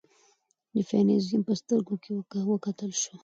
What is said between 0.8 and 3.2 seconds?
فيمنيزم په سترګيو کې وکتل شو